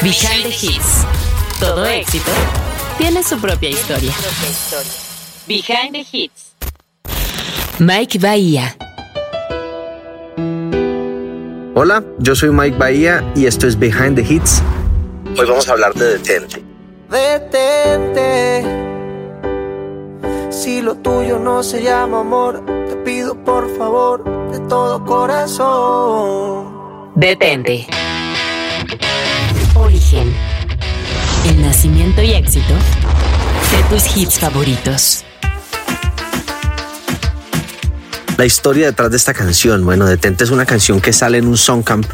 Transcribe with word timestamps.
Behind 0.00 0.44
the 0.44 0.50
Hits. 0.50 1.04
Todo 1.58 1.84
éxito 1.84 2.30
tiene 2.98 3.20
su 3.24 3.36
propia 3.40 3.68
historia. 3.68 4.12
Behind 5.48 5.92
the 5.92 6.06
Hits. 6.12 6.54
Mike 7.80 8.20
Bahía. 8.20 8.76
Hola, 11.74 12.04
yo 12.18 12.36
soy 12.36 12.50
Mike 12.50 12.78
Bahía 12.78 13.28
y 13.34 13.46
esto 13.46 13.66
es 13.66 13.76
Behind 13.76 14.14
the 14.14 14.22
Hits. 14.22 14.62
Hoy 15.36 15.46
vamos 15.46 15.68
a 15.68 15.72
hablar 15.72 15.92
de 15.94 16.18
Detente. 16.18 16.62
Detente. 17.10 18.64
Si 20.50 20.80
lo 20.80 20.94
tuyo 20.98 21.40
no 21.40 21.64
se 21.64 21.82
llama 21.82 22.20
amor, 22.20 22.64
te 22.88 22.94
pido 22.98 23.34
por 23.42 23.76
favor 23.76 24.22
de 24.52 24.60
todo 24.68 25.04
corazón. 25.04 26.68
Detente. 27.16 27.88
El 30.10 31.60
nacimiento 31.60 32.22
y 32.22 32.32
éxito 32.32 32.72
de 32.72 33.82
tus 33.90 34.16
hits 34.16 34.38
favoritos. 34.38 35.24
La 38.38 38.46
historia 38.46 38.86
detrás 38.86 39.10
de 39.10 39.18
esta 39.18 39.34
canción, 39.34 39.84
bueno, 39.84 40.06
Detente 40.06 40.44
es 40.44 40.50
una 40.50 40.64
canción 40.64 41.02
que 41.02 41.12
sale 41.12 41.36
en 41.36 41.46
un 41.46 41.58
songcamp 41.58 42.06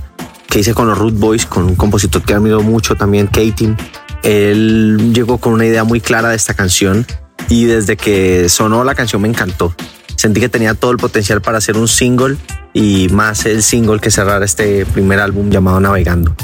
que 0.48 0.59
hice 0.59 0.74
con 0.74 0.88
los 0.88 0.98
Root 0.98 1.14
Boys, 1.14 1.46
con 1.46 1.64
un 1.64 1.77
compositor 1.77 2.22
que 2.22 2.34
admiro 2.34 2.62
mucho 2.62 2.96
también, 2.96 3.28
Katie. 3.28 3.77
Él 4.24 5.12
llegó 5.14 5.38
con 5.38 5.52
una 5.52 5.66
idea 5.66 5.84
muy 5.84 6.00
clara 6.00 6.30
de 6.30 6.36
esta 6.36 6.55
canción 6.55 7.06
y 7.48 7.66
desde 7.66 7.97
que 7.97 8.48
sonó 8.48 8.83
la 8.83 8.97
canción 8.97 9.22
me 9.22 9.28
encantó. 9.28 9.72
Sentí 10.16 10.41
que 10.41 10.48
tenía 10.48 10.74
todo 10.74 10.91
el 10.91 10.97
potencial 10.97 11.41
para 11.42 11.58
hacer 11.58 11.77
un 11.77 11.86
single 11.86 12.38
y 12.72 13.08
más 13.11 13.47
el 13.47 13.62
single 13.62 14.00
que 14.00 14.11
cerrar 14.11 14.42
este 14.42 14.84
primer 14.84 15.20
álbum 15.20 15.48
llamado 15.48 15.78
Navegando. 15.78 16.34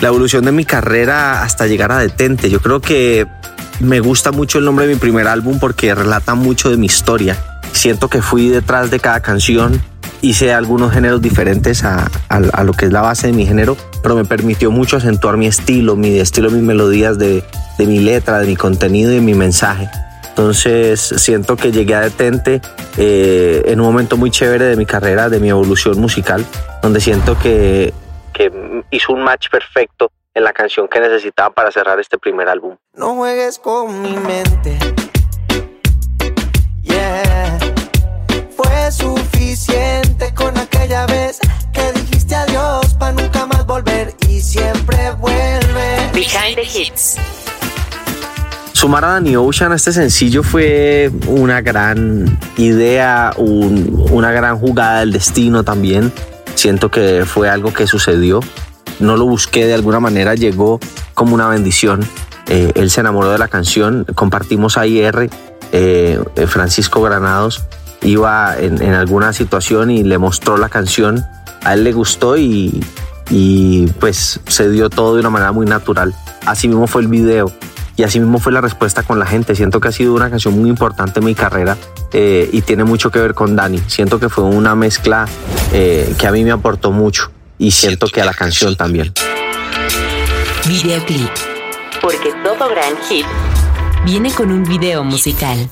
La 0.00 0.08
evolución 0.08 0.44
de 0.44 0.52
mi 0.52 0.64
carrera 0.64 1.42
hasta 1.42 1.66
llegar 1.66 1.90
a 1.90 1.98
Detente, 1.98 2.50
yo 2.50 2.60
creo 2.60 2.80
que 2.80 3.26
me 3.80 3.98
gusta 3.98 4.30
mucho 4.30 4.58
el 4.58 4.64
nombre 4.64 4.86
de 4.86 4.94
mi 4.94 5.00
primer 5.00 5.26
álbum 5.26 5.58
porque 5.58 5.92
relata 5.92 6.36
mucho 6.36 6.70
de 6.70 6.76
mi 6.76 6.86
historia. 6.86 7.36
Siento 7.72 8.08
que 8.08 8.22
fui 8.22 8.48
detrás 8.48 8.92
de 8.92 9.00
cada 9.00 9.20
canción, 9.20 9.82
hice 10.22 10.52
algunos 10.52 10.92
géneros 10.92 11.20
diferentes 11.20 11.82
a, 11.82 12.08
lo 12.64 12.72
que 12.74 12.86
es 12.86 12.92
la 12.92 13.00
base 13.00 13.26
de 13.28 13.32
mi 13.32 13.44
género, 13.44 13.76
pero 14.00 14.14
me 14.14 14.24
permitió 14.24 14.70
mucho 14.70 14.96
acentuar 14.96 15.36
mi 15.36 15.48
estilo, 15.48 15.96
mi 15.96 16.18
estilo, 16.20 16.50
mis 16.52 16.62
melodías 16.62 17.18
de, 17.18 17.42
mi 17.78 17.98
letra, 17.98 18.38
de 18.38 18.46
mi 18.46 18.54
contenido 18.54 19.10
y 19.10 19.16
de 19.16 19.20
mi 19.20 19.34
mensaje. 19.34 19.88
Entonces 20.28 21.00
siento 21.16 21.56
que 21.56 21.72
llegué 21.72 21.96
a 21.96 22.00
Detente 22.00 22.60
eh, 22.98 23.62
en 23.66 23.80
un 23.80 23.86
momento 23.86 24.16
muy 24.16 24.30
chévere 24.30 24.66
de 24.66 24.76
mi 24.76 24.86
carrera, 24.86 25.28
de 25.28 25.40
mi 25.40 25.48
evolución 25.48 25.98
musical, 25.98 26.46
donde 26.82 27.00
siento 27.00 27.36
que 27.36 27.92
hizo 28.90 29.12
un 29.12 29.22
match 29.22 29.48
perfecto 29.50 30.10
en 30.34 30.44
la 30.44 30.52
canción 30.52 30.88
que 30.88 31.00
necesitaba 31.00 31.50
para 31.50 31.70
cerrar 31.70 31.98
este 32.00 32.18
primer 32.18 32.48
álbum. 32.48 32.76
No 32.94 33.14
juegues 33.14 33.58
con 33.58 34.02
mi 34.02 34.16
mente. 34.16 34.78
Yeah. 36.82 37.58
Fue 38.56 38.92
suficiente 38.92 40.32
con 40.34 40.56
aquella 40.56 41.06
vez 41.06 41.38
que 41.72 41.92
dijiste 41.92 42.34
adiós 42.34 42.94
para 42.94 43.12
nunca 43.12 43.46
más 43.46 43.66
volver 43.66 44.14
y 44.28 44.40
siempre 44.40 45.10
vuelve. 45.18 46.10
Behind 46.12 46.56
the 46.56 46.62
Hits. 46.62 47.16
Sumar 48.72 49.04
a 49.04 49.08
Danny 49.08 49.34
Ocean 49.34 49.72
a 49.72 49.74
este 49.74 49.92
sencillo 49.92 50.44
fue 50.44 51.10
una 51.26 51.60
gran 51.62 52.38
idea, 52.56 53.32
un, 53.36 54.06
una 54.12 54.30
gran 54.30 54.56
jugada 54.56 55.00
del 55.00 55.12
destino 55.12 55.64
también. 55.64 56.12
Siento 56.54 56.88
que 56.88 57.24
fue 57.26 57.50
algo 57.50 57.72
que 57.72 57.88
sucedió. 57.88 58.40
No 59.00 59.16
lo 59.16 59.26
busqué 59.26 59.66
de 59.66 59.74
alguna 59.74 60.00
manera, 60.00 60.34
llegó 60.34 60.80
como 61.14 61.34
una 61.34 61.48
bendición. 61.48 62.06
Eh, 62.48 62.72
él 62.74 62.90
se 62.90 63.00
enamoró 63.00 63.30
de 63.30 63.38
la 63.38 63.48
canción, 63.48 64.06
compartimos 64.14 64.76
AIR, 64.76 65.30
eh, 65.72 66.18
Francisco 66.46 67.02
Granados 67.02 67.62
iba 68.02 68.56
en, 68.58 68.94
alguna 68.94 69.32
situación 69.32 69.90
y 69.90 70.02
le 70.02 70.18
mostró 70.18 70.56
la 70.56 70.68
canción, 70.68 71.24
a 71.64 71.74
él 71.74 71.84
le 71.84 71.92
gustó 71.92 72.36
y, 72.36 72.84
y 73.30 73.86
pues 73.98 74.40
se 74.46 74.70
dio 74.70 74.88
todo 74.90 75.14
de 75.14 75.20
una 75.20 75.30
manera 75.30 75.52
muy 75.52 75.66
natural. 75.66 76.14
Así 76.46 76.68
mismo 76.68 76.86
fue 76.86 77.02
el 77.02 77.08
video 77.08 77.52
y 77.96 78.04
así 78.04 78.20
mismo 78.20 78.38
fue 78.38 78.52
la 78.52 78.60
respuesta 78.60 79.02
con 79.02 79.18
la 79.18 79.26
gente. 79.26 79.54
Siento 79.54 79.80
que 79.80 79.88
ha 79.88 79.92
sido 79.92 80.14
una 80.14 80.30
canción 80.30 80.58
muy 80.58 80.70
importante 80.70 81.20
en 81.20 81.26
mi 81.26 81.34
carrera 81.34 81.76
eh, 82.12 82.48
y 82.52 82.62
tiene 82.62 82.84
mucho 82.84 83.10
que 83.10 83.20
ver 83.20 83.34
con 83.34 83.56
Dani. 83.56 83.80
Siento 83.86 84.20
que 84.20 84.28
fue 84.28 84.44
una 84.44 84.74
mezcla 84.74 85.26
eh, 85.72 86.14
que 86.18 86.26
a 86.26 86.32
mí 86.32 86.44
me 86.44 86.52
aportó 86.52 86.92
mucho 86.92 87.32
y 87.58 87.70
siento 87.72 88.06
que 88.06 88.20
a 88.20 88.24
la 88.24 88.34
canción 88.34 88.76
también. 88.76 89.12
Videoclip. 90.66 91.30
Porque 92.00 92.32
todo 92.44 92.68
gran 92.70 92.96
hit 93.08 93.26
viene 94.04 94.30
con 94.30 94.50
un 94.50 94.64
video 94.64 95.02
musical. 95.04 95.68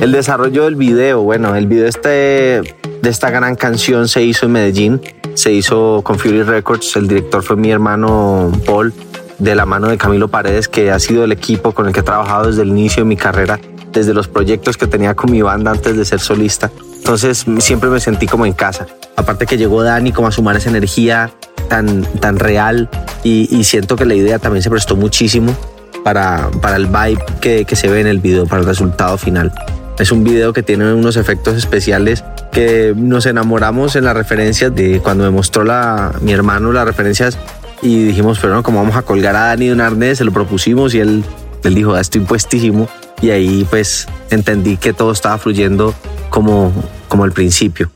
El 0.00 0.12
desarrollo 0.12 0.64
del 0.64 0.76
video, 0.76 1.22
bueno, 1.22 1.56
el 1.56 1.66
video 1.66 1.86
este, 1.86 2.08
de 2.08 3.10
esta 3.10 3.30
gran 3.30 3.56
canción 3.56 4.08
se 4.08 4.22
hizo 4.22 4.46
en 4.46 4.52
Medellín, 4.52 5.00
se 5.34 5.52
hizo 5.52 6.02
con 6.04 6.18
Fury 6.18 6.44
Records, 6.44 6.96
el 6.96 7.08
director 7.08 7.42
fue 7.42 7.56
mi 7.56 7.70
hermano 7.70 8.52
Paul, 8.64 8.94
de 9.38 9.54
la 9.54 9.66
mano 9.66 9.88
de 9.88 9.98
Camilo 9.98 10.28
Paredes, 10.28 10.68
que 10.68 10.90
ha 10.90 10.98
sido 10.98 11.24
el 11.24 11.32
equipo 11.32 11.72
con 11.72 11.86
el 11.86 11.92
que 11.92 12.00
he 12.00 12.04
trabajado 12.04 12.46
desde 12.46 12.62
el 12.62 12.68
inicio 12.68 13.02
de 13.02 13.08
mi 13.08 13.16
carrera, 13.16 13.58
desde 13.92 14.14
los 14.14 14.28
proyectos 14.28 14.76
que 14.76 14.86
tenía 14.86 15.14
con 15.14 15.30
mi 15.30 15.42
banda 15.42 15.72
antes 15.72 15.96
de 15.96 16.04
ser 16.04 16.20
solista. 16.20 16.70
Entonces 16.98 17.46
siempre 17.58 17.88
me 17.88 18.00
sentí 18.00 18.26
como 18.26 18.46
en 18.46 18.52
casa. 18.52 18.86
Aparte 19.16 19.46
que 19.46 19.56
llegó 19.56 19.82
Dani 19.82 20.12
como 20.12 20.28
a 20.28 20.32
sumar 20.32 20.56
esa 20.56 20.68
energía 20.68 21.30
tan, 21.68 22.02
tan 22.20 22.38
real 22.38 22.88
y, 23.24 23.48
y 23.54 23.64
siento 23.64 23.96
que 23.96 24.04
la 24.04 24.14
idea 24.14 24.38
también 24.38 24.62
se 24.62 24.70
prestó 24.70 24.94
muchísimo 24.96 25.56
para, 26.04 26.50
para 26.62 26.76
el 26.76 26.86
vibe 26.86 27.24
que, 27.40 27.64
que 27.64 27.76
se 27.76 27.88
ve 27.88 28.00
en 28.00 28.06
el 28.06 28.18
video, 28.18 28.46
para 28.46 28.60
el 28.60 28.66
resultado 28.66 29.18
final. 29.18 29.52
Es 29.98 30.12
un 30.12 30.22
video 30.22 30.52
que 30.52 30.62
tiene 30.62 30.92
unos 30.92 31.16
efectos 31.16 31.56
especiales 31.56 32.24
que 32.52 32.94
nos 32.96 33.26
enamoramos 33.26 33.96
en 33.96 34.04
las 34.04 34.14
referencias 34.14 34.74
de 34.74 35.00
cuando 35.00 35.24
me 35.24 35.30
mostró 35.30 35.64
la, 35.64 36.12
mi 36.20 36.32
hermano 36.32 36.72
las 36.72 36.84
referencias 36.84 37.36
y 37.82 38.04
dijimos, 38.04 38.38
pero 38.40 38.54
no, 38.54 38.62
como 38.62 38.78
vamos 38.78 38.96
a 38.96 39.02
colgar 39.02 39.36
a 39.36 39.46
Dani 39.46 39.66
de 39.66 39.72
un 39.72 39.80
arnés, 39.80 40.18
se 40.18 40.24
lo 40.24 40.32
propusimos 40.32 40.94
y 40.94 41.00
él, 41.00 41.24
él 41.64 41.74
dijo, 41.74 41.94
ah, 41.94 42.00
estoy 42.00 42.20
puestísimo. 42.22 42.88
Y 43.20 43.30
ahí 43.30 43.66
pues 43.68 44.06
entendí 44.30 44.76
que 44.76 44.92
todo 44.92 45.10
estaba 45.10 45.38
fluyendo 45.38 45.94
como, 46.30 46.72
como 47.08 47.24
al 47.24 47.32
principio. 47.32 47.90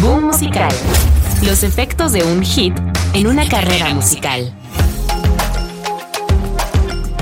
Boom 0.00 0.26
musical. 0.26 0.72
Los 1.42 1.62
efectos 1.62 2.12
de 2.12 2.24
un 2.24 2.42
hit 2.42 2.74
en 3.14 3.26
una 3.26 3.48
carrera 3.48 3.92
musical. 3.94 4.52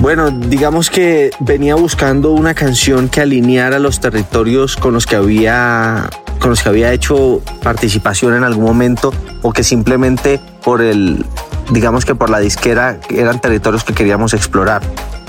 Bueno, 0.00 0.30
digamos 0.30 0.90
que 0.90 1.30
venía 1.40 1.74
buscando 1.74 2.32
una 2.32 2.54
canción 2.54 3.08
que 3.08 3.22
alineara 3.22 3.78
los 3.78 3.98
territorios 3.98 4.76
con 4.76 4.92
los 4.92 5.06
que 5.06 5.16
había 5.16 6.10
con 6.38 6.50
los 6.50 6.62
que 6.62 6.68
había 6.68 6.92
hecho 6.92 7.40
participación 7.62 8.34
en 8.34 8.44
algún 8.44 8.64
momento 8.64 9.12
o 9.42 9.52
que 9.52 9.64
simplemente 9.64 10.38
por 10.62 10.82
el 10.82 11.24
digamos 11.70 12.04
que 12.04 12.14
por 12.14 12.30
la 12.30 12.38
disquera 12.38 13.00
eran 13.08 13.40
territorios 13.40 13.84
que 13.84 13.94
queríamos 13.94 14.34
explorar. 14.34 14.82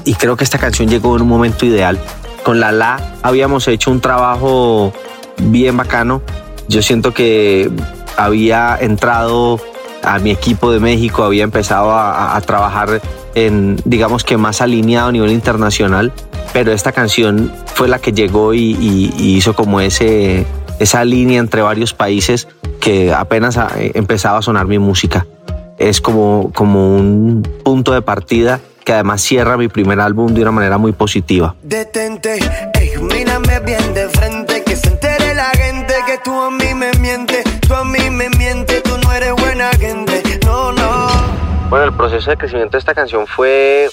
Y 0.04 0.14
creo 0.16 0.38
que 0.38 0.44
esta 0.44 0.58
canción 0.58 0.90
llegó 0.90 1.16
en 1.16 1.24
un 1.24 1.28
momento 1.28 1.66
ideal. 1.66 2.00
Con 2.48 2.62
la 2.62 2.98
habíamos 3.24 3.68
hecho 3.68 3.92
un 3.92 4.00
trabajo 4.00 4.94
bien 5.38 5.76
bacano. 5.76 6.22
Yo 6.70 6.82
siento 6.82 7.14
que 7.14 7.70
había 8.16 8.78
entrado 8.80 9.60
a 10.02 10.18
mi 10.20 10.32
equipo 10.32 10.72
de 10.72 10.80
México, 10.80 11.26
había 11.26 11.44
empezado 11.44 11.92
a, 11.92 12.40
trabajar 12.46 13.02
en, 13.36 13.76
digamos 13.84 14.24
que 14.24 14.38
más 14.38 14.62
alineado 14.62 15.10
a 15.10 15.12
nivel 15.12 15.32
internacional, 15.32 16.14
pero 16.54 16.72
esta 16.72 16.94
canción 16.94 17.52
fue 17.66 17.90
la 17.90 18.00
que 18.00 18.14
llegó 18.14 18.54
y, 18.54 18.78
y, 18.80 19.36
hizo 19.36 19.54
como 19.54 19.82
ese, 19.82 20.46
esa 20.80 21.04
línea 21.04 21.42
entre 21.42 21.62
varios 21.62 21.94
países 21.94 22.48
que 22.80 23.14
apenas 23.14 23.60
empezaba 23.78 24.38
a 24.38 24.42
sonar 24.42 24.68
mi 24.68 24.80
música. 24.80 25.28
Es 25.78 26.00
como, 26.00 26.54
como 26.56 26.96
un 26.96 27.44
punto 27.66 27.92
de 27.92 28.02
partida 28.02 28.62
que 28.88 28.94
además 28.94 29.22
cierra 29.22 29.58
mi 29.58 29.68
primer 29.68 30.00
álbum 30.00 30.34
de 30.34 30.42
una 30.44 30.52
manera 30.52 30.78
muy 30.78 30.94
positiva. 30.94 31.54
Detente, 31.62 32.40
ey, 32.74 32.92
mírame 33.02 33.60
bien 33.60 33.94
de 33.94 34.08
frente, 34.08 34.64
que 34.64 34.78
se 34.78 34.88
entere 34.88 35.36
la 35.36 35.50
gente 35.50 35.94
que 36.06 36.18
tú 36.24 36.32
a 36.32 36.50
mí 36.50 36.74
me 36.74 36.94
mientes, 36.94 37.44
tú 37.68 37.74
a 37.74 37.84
mí 37.84 38.10
me 38.10 38.30
mientes, 38.30 38.82
tú 38.84 38.98
no 39.04 39.12
eres 39.12 39.34
buena 39.34 39.72
gente, 39.72 40.24
no, 40.46 40.72
no. 40.72 41.08
Bueno, 41.70 41.84
el 41.84 41.94
proceso 41.96 42.30
de 42.30 42.38
crecimiento 42.38 42.78
de 42.78 42.80
esta 42.80 42.96
canción 42.96 43.28
fue, 43.28 43.90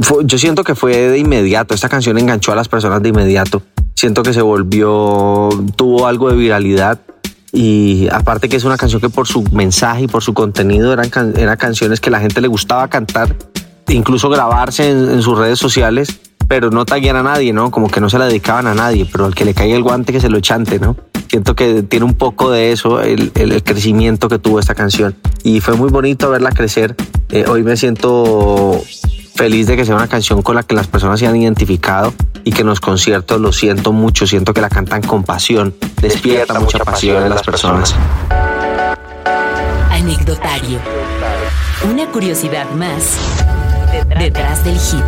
fue, 0.00 0.22
yo 0.24 0.38
siento 0.38 0.64
que 0.64 0.74
fue 0.74 0.96
de 0.96 1.18
inmediato, 1.18 1.74
esta 1.74 1.90
canción 1.90 2.16
enganchó 2.16 2.52
a 2.52 2.54
las 2.54 2.68
personas 2.68 3.02
de 3.02 3.10
inmediato, 3.10 3.60
siento 3.94 4.22
que 4.22 4.32
se 4.32 4.40
volvió, 4.40 5.50
tuvo 5.76 6.06
algo 6.06 6.30
de 6.30 6.36
viralidad 6.36 6.98
y 7.52 8.08
aparte 8.12 8.48
que 8.48 8.56
es 8.56 8.64
una 8.64 8.76
canción 8.76 9.00
que 9.00 9.08
por 9.08 9.26
su 9.26 9.42
mensaje 9.52 10.02
y 10.02 10.06
por 10.06 10.22
su 10.22 10.34
contenido 10.34 10.92
eran, 10.92 11.10
eran 11.36 11.56
canciones 11.56 12.00
que 12.00 12.10
la 12.10 12.20
gente 12.20 12.40
le 12.40 12.48
gustaba 12.48 12.88
cantar, 12.88 13.34
incluso 13.88 14.28
grabarse 14.28 14.90
en, 14.90 15.22
sus 15.22 15.36
redes 15.36 15.58
sociales 15.58 16.20
pero 16.46 16.70
no 16.70 16.84
taguean 16.84 17.14
a 17.14 17.22
nadie, 17.22 17.52
¿no? 17.52 17.70
Como 17.70 17.88
que 17.88 18.00
no 18.00 18.10
se 18.10 18.18
la 18.18 18.26
dedicaban 18.26 18.66
a 18.66 18.74
nadie, 18.74 19.06
pero 19.10 19.24
al 19.24 19.36
que 19.36 19.44
le 19.44 19.54
caiga 19.54 19.76
el 19.76 19.84
guante 19.84 20.12
que 20.12 20.20
se 20.20 20.28
lo 20.28 20.40
chante, 20.40 20.80
¿no? 20.80 20.96
Siento 21.28 21.54
que 21.54 21.84
tiene 21.84 22.04
un 22.04 22.14
poco 22.14 22.50
de 22.50 22.72
eso, 22.72 23.00
el, 23.02 23.30
el, 23.36 23.62
crecimiento 23.62 24.28
que 24.28 24.40
tuvo 24.40 24.58
esta 24.58 24.74
canción. 24.74 25.14
Y 25.44 25.60
fue 25.60 25.76
muy 25.76 25.90
bonito 25.90 26.28
verla 26.28 26.50
crecer. 26.50 26.96
Eh, 27.28 27.44
hoy 27.48 27.62
me 27.62 27.76
siento 27.76 28.82
feliz 29.36 29.68
de 29.68 29.76
que 29.76 29.84
sea 29.84 29.94
una 29.94 30.08
canción 30.08 30.42
con 30.42 30.56
la 30.56 30.64
que 30.64 30.74
las 30.74 30.88
personas 30.88 31.20
se 31.20 31.28
han 31.28 31.36
identificado 31.36 32.12
y 32.44 32.52
que 32.52 32.62
en 32.62 32.68
los 32.68 32.80
conciertos 32.80 33.40
lo 33.40 33.52
siento 33.52 33.92
mucho, 33.92 34.26
siento 34.26 34.54
que 34.54 34.60
la 34.60 34.68
cantan 34.68 35.02
con 35.02 35.24
pasión, 35.24 35.74
despierta, 36.00 36.58
mucha 36.58 36.78
pasión 36.78 37.22
en 37.22 37.30
las 37.30 37.42
personas. 37.42 37.94
Anecdotario. 39.90 40.78
Una 41.90 42.06
curiosidad 42.10 42.70
más 42.72 43.16
detrás 44.18 44.64
del 44.64 44.78
hit. 44.78 45.04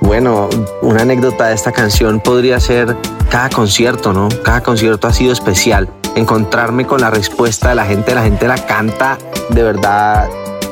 Bueno, 0.00 0.48
una 0.82 1.02
anécdota 1.02 1.46
de 1.46 1.54
esta 1.54 1.70
canción 1.70 2.20
podría 2.20 2.58
ser 2.58 2.96
cada 3.28 3.48
concierto, 3.48 4.12
¿no? 4.12 4.28
Cada 4.42 4.60
concierto 4.60 5.06
ha 5.06 5.12
sido 5.12 5.32
especial. 5.32 5.88
Encontrarme 6.16 6.84
con 6.84 7.00
la 7.00 7.10
respuesta 7.10 7.68
de 7.68 7.76
la 7.76 7.84
gente, 7.84 8.14
la 8.14 8.22
gente 8.22 8.48
la 8.48 8.66
canta 8.66 9.18
de 9.50 9.62
verdad 9.62 10.28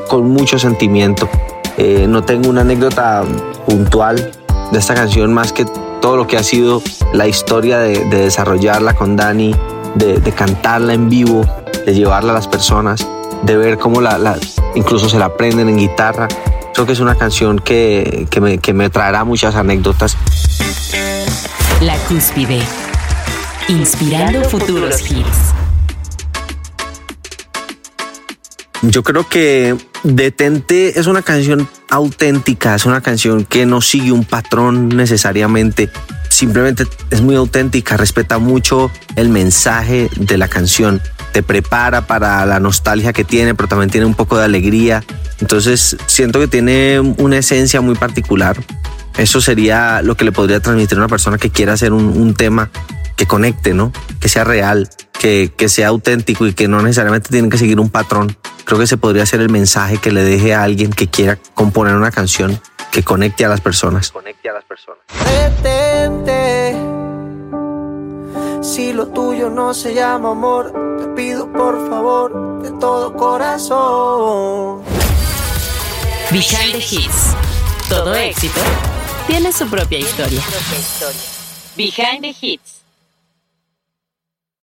con 0.09 0.29
mucho 0.29 0.59
sentimiento. 0.59 1.29
Eh, 1.77 2.05
no 2.07 2.23
tengo 2.23 2.49
una 2.49 2.61
anécdota 2.61 3.23
puntual 3.65 4.31
de 4.71 4.79
esta 4.79 4.93
canción 4.93 5.33
más 5.33 5.53
que 5.53 5.65
todo 6.01 6.17
lo 6.17 6.27
que 6.27 6.37
ha 6.37 6.43
sido 6.43 6.81
la 7.13 7.27
historia 7.27 7.79
de, 7.79 8.05
desarrollarla 8.05 8.93
con 8.93 9.15
Dani, 9.15 9.55
de, 9.95 10.31
cantarla 10.31 10.93
en 10.93 11.09
vivo, 11.09 11.45
de 11.85 11.93
llevarla 11.93 12.31
a 12.31 12.35
las 12.35 12.47
personas, 12.47 13.07
de 13.43 13.57
ver 13.57 13.77
cómo 13.77 14.01
la, 14.01 14.37
incluso 14.75 15.09
se 15.09 15.17
la 15.17 15.25
aprenden 15.25 15.69
en 15.69 15.77
guitarra 15.77 16.27
Creo 16.79 16.87
que 16.87 16.93
es 16.93 17.01
una 17.01 17.15
canción 17.15 17.59
que, 17.59 18.27
me, 18.73 18.89
traerá 18.89 19.25
muchas 19.25 19.53
anécdotas. 19.55 20.15
La 21.81 21.97
cúspide. 22.07 22.61
Inspirando 23.67 24.47
futuros 24.47 25.01
hits. 25.11 25.53
Yo 28.81 29.03
creo 29.03 29.27
que 29.27 29.75
Detente 30.03 30.97
es 30.99 31.07
una 31.07 31.21
canción 31.21 31.67
auténtica, 31.89 32.75
es 32.75 32.85
una 32.85 33.01
canción 33.01 33.43
que 33.43 33.65
no 33.65 33.81
sigue 33.81 34.13
un 34.13 34.23
patrón 34.23 34.89
necesariamente, 34.89 35.89
simplemente 36.29 36.85
es 37.09 37.21
muy 37.21 37.35
auténtica, 37.35 37.97
respeta 37.97 38.37
mucho 38.37 38.91
el 39.17 39.27
mensaje 39.27 40.09
de 40.15 40.37
la 40.37 40.47
canción, 40.47 41.01
te 41.33 41.43
prepara 41.43 42.07
para 42.07 42.45
la 42.45 42.61
nostalgia 42.61 43.11
que 43.11 43.25
tiene, 43.25 43.55
pero 43.55 43.67
también 43.67 43.89
tiene 43.89 44.05
un 44.05 44.15
poco 44.15 44.37
de 44.37 44.45
alegría, 44.45 45.03
entonces 45.41 45.97
siento 46.05 46.39
que 46.39 46.47
tiene 46.47 46.99
una 46.99 47.37
esencia 47.37 47.81
muy 47.81 47.95
particular. 47.95 48.57
Eso 49.17 49.41
sería 49.41 50.01
lo 50.01 50.15
que 50.15 50.23
le 50.23 50.31
podría 50.31 50.61
transmitir 50.61 50.97
a 50.97 51.01
una 51.01 51.09
persona 51.09 51.37
que 51.37 51.49
quiera 51.49 51.73
hacer 51.73 51.91
un, 51.91 52.33
tema 52.35 52.69
que 53.17 53.25
conecte, 53.25 53.73
¿no? 53.73 53.91
Que 54.21 54.29
sea 54.29 54.45
real, 54.45 54.89
que, 55.19 55.51
que, 55.55 55.69
sea 55.69 55.89
auténtico 55.89 56.47
y 56.47 56.53
que 56.53 56.67
no 56.67 56.81
necesariamente 56.81 57.29
tiene 57.29 57.49
que 57.49 57.57
seguir 57.57 57.79
un 57.79 57.89
patrón. 57.89 58.35
Creo 58.65 58.79
que 58.79 58.87
se 58.87 58.97
podría 58.97 59.25
ser 59.25 59.41
el 59.41 59.49
mensaje 59.49 59.97
que 59.97 60.11
le 60.11 60.23
deje 60.23 60.55
a 60.55 60.63
alguien 60.63 60.91
que 60.91 61.07
quiera 61.07 61.37
componer 61.53 61.93
una 61.95 62.11
canción 62.11 62.59
que 62.91 63.03
conecte 63.03 63.45
a 63.45 63.49
las 63.49 63.61
personas. 63.61 64.11
Conecte 64.11 64.49
a 64.49 64.53
las 64.53 64.63
personas. 64.63 64.99
Detente. 65.25 66.75
Si 68.61 68.93
lo 68.93 69.07
tuyo 69.07 69.49
no 69.49 69.73
se 69.73 69.93
llama 69.93 70.31
amor, 70.31 70.73
te 70.99 71.07
pido 71.09 71.51
por 71.51 71.89
favor 71.89 72.61
de 72.61 72.71
todo 72.79 73.13
corazón 73.13 74.83
Behind 76.31 76.73
the 76.73 76.77
Hits. 76.77 77.35
Todo 77.89 78.13
éxito 78.13 78.59
tiene 79.25 79.51
su 79.51 79.67
propia 79.67 79.99
historia. 79.99 80.41
Behind 81.75 82.21
the 82.21 82.35
Hits. 82.39 82.78